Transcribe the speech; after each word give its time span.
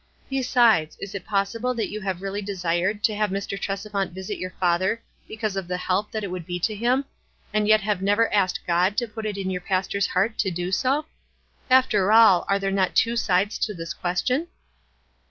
Besides, 0.31 0.97
is 0.99 1.13
it 1.13 1.27
possible 1.27 1.75
that 1.75 1.91
you 1.91 2.01
have 2.01 2.23
really 2.23 2.41
desired 2.41 3.03
to 3.03 3.13
have 3.13 3.29
Mr. 3.29 3.55
Tresevant 3.55 4.13
visit 4.13 4.39
your 4.39 4.49
father 4.59 4.99
because 5.27 5.55
of 5.55 5.67
the 5.67 5.77
help 5.77 6.09
that 6.09 6.23
it 6.23 6.31
would 6.31 6.47
be 6.47 6.59
to 6.59 6.73
him, 6.73 7.05
and 7.53 7.67
yet 7.67 7.81
have 7.81 8.01
never 8.01 8.27
asked 8.33 8.61
God 8.65 8.97
to 8.97 9.07
put 9.07 9.27
it 9.27 9.37
into 9.37 9.51
your 9.51 9.61
pastor's 9.61 10.07
heart 10.07 10.39
to 10.39 10.49
do 10.49 10.71
so? 10.71 11.05
After 11.69 12.11
all, 12.11 12.45
are 12.47 12.57
there 12.57 12.71
not 12.71 12.95
two 12.95 13.15
sides 13.15 13.59
to 13.59 13.75
this 13.75 13.93
ques 13.93 14.25
tion?" 14.25 14.47